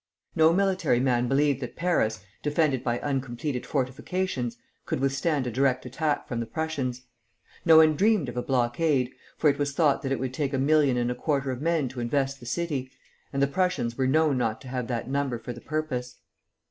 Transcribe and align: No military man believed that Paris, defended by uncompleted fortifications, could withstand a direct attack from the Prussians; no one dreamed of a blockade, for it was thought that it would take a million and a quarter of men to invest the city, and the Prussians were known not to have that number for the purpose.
No 0.35 0.51
military 0.51 0.99
man 0.99 1.27
believed 1.27 1.59
that 1.59 1.75
Paris, 1.75 2.23
defended 2.41 2.83
by 2.83 2.99
uncompleted 3.01 3.67
fortifications, 3.67 4.57
could 4.87 4.99
withstand 4.99 5.45
a 5.45 5.51
direct 5.51 5.85
attack 5.85 6.27
from 6.27 6.39
the 6.39 6.47
Prussians; 6.47 7.03
no 7.65 7.77
one 7.77 7.95
dreamed 7.95 8.27
of 8.27 8.35
a 8.35 8.41
blockade, 8.41 9.11
for 9.37 9.47
it 9.47 9.59
was 9.59 9.73
thought 9.73 10.01
that 10.01 10.11
it 10.11 10.19
would 10.19 10.33
take 10.33 10.53
a 10.53 10.57
million 10.57 10.97
and 10.97 11.11
a 11.11 11.15
quarter 11.15 11.51
of 11.51 11.61
men 11.61 11.87
to 11.89 11.99
invest 11.99 12.39
the 12.39 12.47
city, 12.47 12.89
and 13.31 13.43
the 13.43 13.45
Prussians 13.45 13.95
were 13.95 14.07
known 14.07 14.39
not 14.39 14.59
to 14.61 14.67
have 14.69 14.87
that 14.87 15.07
number 15.07 15.37
for 15.37 15.53
the 15.53 15.61
purpose. 15.61 16.15